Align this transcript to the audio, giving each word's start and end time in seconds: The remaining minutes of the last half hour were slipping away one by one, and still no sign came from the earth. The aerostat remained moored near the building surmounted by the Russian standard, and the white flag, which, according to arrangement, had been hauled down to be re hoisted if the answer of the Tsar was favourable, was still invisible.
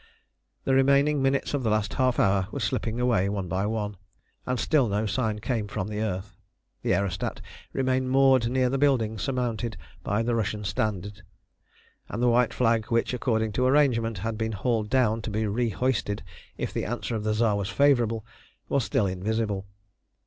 The 0.63 0.73
remaining 0.73 1.21
minutes 1.21 1.53
of 1.53 1.61
the 1.61 1.69
last 1.69 1.93
half 1.93 2.17
hour 2.19 2.47
were 2.51 2.59
slipping 2.59 2.99
away 2.99 3.29
one 3.29 3.47
by 3.47 3.67
one, 3.67 3.97
and 4.47 4.59
still 4.59 4.87
no 4.87 5.05
sign 5.05 5.37
came 5.37 5.67
from 5.67 5.89
the 5.89 6.01
earth. 6.01 6.35
The 6.81 6.95
aerostat 6.95 7.39
remained 7.71 8.09
moored 8.09 8.49
near 8.49 8.67
the 8.67 8.79
building 8.79 9.19
surmounted 9.19 9.77
by 10.03 10.23
the 10.23 10.33
Russian 10.33 10.63
standard, 10.63 11.21
and 12.09 12.19
the 12.19 12.29
white 12.29 12.51
flag, 12.51 12.85
which, 12.85 13.13
according 13.13 13.51
to 13.51 13.67
arrangement, 13.67 14.17
had 14.17 14.39
been 14.39 14.53
hauled 14.53 14.89
down 14.89 15.21
to 15.21 15.29
be 15.29 15.45
re 15.45 15.69
hoisted 15.69 16.23
if 16.57 16.73
the 16.73 16.85
answer 16.85 17.13
of 17.15 17.23
the 17.23 17.35
Tsar 17.35 17.55
was 17.55 17.69
favourable, 17.69 18.25
was 18.69 18.83
still 18.83 19.05
invisible. 19.05 19.67